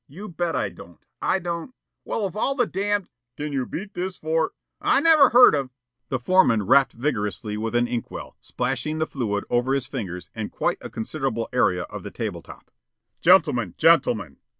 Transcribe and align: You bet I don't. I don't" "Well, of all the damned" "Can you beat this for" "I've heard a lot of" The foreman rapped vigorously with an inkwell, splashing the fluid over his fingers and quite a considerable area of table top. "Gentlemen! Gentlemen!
You 0.07 0.29
bet 0.29 0.55
I 0.55 0.69
don't. 0.69 1.05
I 1.21 1.37
don't" 1.37 1.75
"Well, 2.05 2.25
of 2.25 2.35
all 2.35 2.55
the 2.55 2.65
damned" 2.65 3.07
"Can 3.37 3.53
you 3.53 3.67
beat 3.67 3.93
this 3.93 4.17
for" 4.17 4.53
"I've 4.81 5.03
heard 5.31 5.53
a 5.53 5.57
lot 5.57 5.61
of" 5.65 5.69
The 6.09 6.17
foreman 6.17 6.63
rapped 6.63 6.93
vigorously 6.93 7.55
with 7.55 7.75
an 7.75 7.87
inkwell, 7.87 8.35
splashing 8.41 8.97
the 8.97 9.05
fluid 9.05 9.43
over 9.51 9.75
his 9.75 9.85
fingers 9.85 10.31
and 10.33 10.51
quite 10.51 10.79
a 10.81 10.89
considerable 10.89 11.49
area 11.53 11.83
of 11.83 12.11
table 12.13 12.41
top. 12.41 12.71
"Gentlemen! 13.21 13.75
Gentlemen! 13.77 14.37